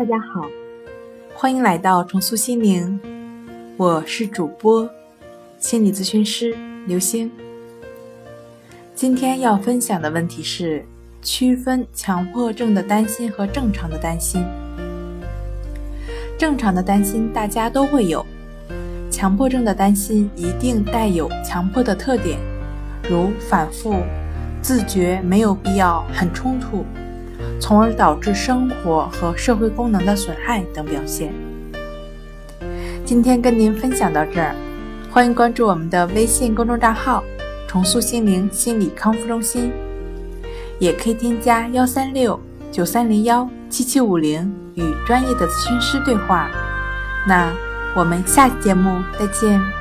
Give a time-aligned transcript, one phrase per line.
[0.00, 0.48] 大家好，
[1.34, 2.98] 欢迎来到重塑心灵，
[3.76, 4.88] 我是主播
[5.58, 7.30] 心理咨询师刘星。
[8.94, 10.82] 今天要分享的问题是
[11.20, 14.42] 区分强迫症的担心和正常的担心。
[16.38, 18.24] 正常的担心大家都会有，
[19.10, 22.38] 强迫症的担心一定带有强迫的特点，
[23.06, 23.96] 如反复、
[24.62, 26.86] 自觉没有必要、很冲突。
[27.60, 31.32] 从而导致生活和社会功能的损害等表现。
[33.04, 34.54] 今天跟您分享到这儿，
[35.10, 37.24] 欢迎关注我们的微信公众账号
[37.66, 39.72] “重塑心灵心理康复中心”，
[40.78, 42.38] 也可以添加幺三六
[42.70, 46.48] 九三零幺七七五零与专业的咨询师对话。
[47.26, 47.52] 那
[47.96, 49.79] 我们下期节目再见。